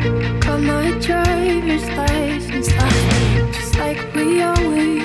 Got 0.00 0.60
my 0.62 0.90
driver's 0.98 1.86
license. 1.90 2.70
Last 2.72 3.04
week, 3.12 3.54
just 3.54 3.74
like 3.76 4.14
we 4.14 4.40
always 4.40 4.99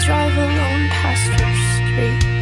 drive 0.00 0.36
alone 0.36 0.88
past 0.90 1.28
your 1.38 1.54
street. 1.54 2.33